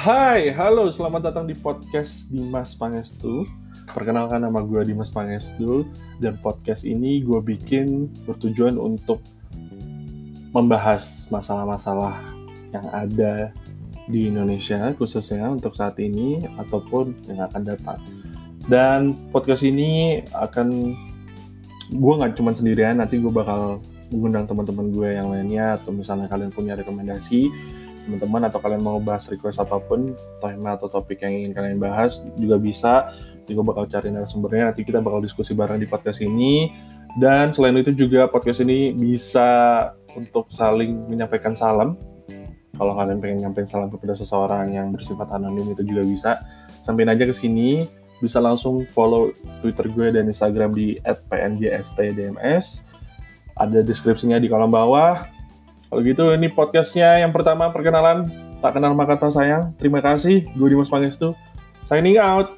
Hai, 0.00 0.48
halo, 0.56 0.88
selamat 0.88 1.28
datang 1.28 1.44
di 1.44 1.52
podcast 1.52 2.32
Dimas 2.32 2.72
Pangestu. 2.72 3.44
Perkenalkan 3.92 4.40
nama 4.40 4.64
gue 4.64 4.80
Dimas 4.80 5.12
Pangestu, 5.12 5.84
dan 6.16 6.40
podcast 6.40 6.88
ini 6.88 7.20
gue 7.20 7.36
bikin 7.44 8.08
bertujuan 8.24 8.80
untuk 8.80 9.20
membahas 10.56 11.28
masalah-masalah 11.28 12.16
yang 12.72 12.88
ada 12.96 13.52
di 14.08 14.32
Indonesia, 14.32 14.88
khususnya 14.96 15.52
untuk 15.52 15.76
saat 15.76 16.00
ini, 16.00 16.48
ataupun 16.56 17.28
yang 17.28 17.44
akan 17.52 17.62
datang. 17.68 18.00
Dan 18.72 19.28
podcast 19.28 19.68
ini 19.68 20.24
akan, 20.32 20.96
gue 21.92 22.12
nggak 22.24 22.40
cuma 22.40 22.56
sendirian, 22.56 23.04
nanti 23.04 23.20
gue 23.20 23.28
bakal 23.28 23.84
mengundang 24.08 24.48
teman-teman 24.48 24.96
gue 24.96 25.08
yang 25.12 25.28
lainnya, 25.28 25.76
atau 25.76 25.92
misalnya 25.92 26.24
kalian 26.24 26.56
punya 26.56 26.72
rekomendasi, 26.72 27.52
teman-teman 28.06 28.48
atau 28.48 28.58
kalian 28.62 28.82
mau 28.82 28.98
bahas 28.98 29.28
request 29.28 29.60
apa 29.60 29.76
pun 29.80 30.16
tema 30.40 30.74
atau 30.76 30.88
topik 30.88 31.20
yang 31.24 31.32
ingin 31.44 31.52
kalian 31.52 31.78
bahas 31.78 32.24
juga 32.34 32.56
bisa. 32.56 33.12
Nanti 33.12 33.50
gue 33.52 33.64
bakal 33.64 33.84
cari 33.88 34.08
narasumbernya 34.08 34.72
nanti 34.72 34.82
kita 34.84 35.04
bakal 35.04 35.20
diskusi 35.20 35.52
bareng 35.52 35.80
di 35.80 35.88
podcast 35.88 36.24
ini. 36.24 36.72
Dan 37.18 37.50
selain 37.50 37.74
itu 37.74 37.90
juga 37.92 38.30
podcast 38.30 38.62
ini 38.62 38.94
bisa 38.94 39.90
untuk 40.14 40.46
saling 40.50 41.10
menyampaikan 41.10 41.52
salam. 41.52 41.98
Kalau 42.78 42.96
kalian 42.96 43.18
pengen 43.20 43.44
nyampein 43.44 43.68
salam 43.68 43.92
kepada 43.92 44.16
seseorang 44.16 44.72
yang 44.72 44.88
bersifat 44.94 45.28
anonim 45.36 45.74
itu 45.74 45.84
juga 45.84 46.06
bisa. 46.06 46.40
Sampein 46.80 47.12
aja 47.12 47.28
ke 47.28 47.34
sini 47.34 47.84
bisa 48.20 48.40
langsung 48.40 48.84
follow 48.88 49.32
Twitter 49.60 49.88
gue 49.90 50.08
dan 50.16 50.28
Instagram 50.28 50.76
di 50.76 50.96
@pnjstdms 51.02 52.90
ada 53.60 53.84
deskripsinya 53.84 54.40
di 54.40 54.48
kolom 54.48 54.72
bawah 54.72 55.20
kalau 55.90 56.06
gitu 56.06 56.30
ini 56.30 56.46
podcastnya 56.46 57.18
yang 57.18 57.34
pertama 57.34 57.66
perkenalan 57.74 58.30
tak 58.62 58.78
kenal 58.78 58.94
maka 58.94 59.18
tak 59.18 59.34
sayang. 59.34 59.74
Terima 59.74 59.98
kasih, 59.98 60.46
gue 60.54 60.68
Dimas 60.70 60.86
Pangestu. 60.86 61.34
Signing 61.82 62.22
out. 62.22 62.54